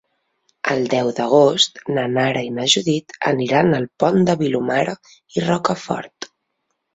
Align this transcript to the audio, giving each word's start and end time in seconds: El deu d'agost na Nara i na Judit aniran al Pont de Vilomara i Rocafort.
El 0.75 0.85
deu 0.93 1.09
d'agost 1.19 1.77
na 1.97 2.05
Nara 2.13 2.41
i 2.45 2.49
na 2.55 2.65
Judit 2.75 3.15
aniran 3.33 3.69
al 3.81 3.85
Pont 4.05 4.19
de 4.31 4.37
Vilomara 4.41 4.97
i 5.35 5.45
Rocafort. 5.47 6.31